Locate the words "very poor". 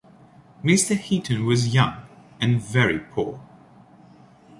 2.59-3.39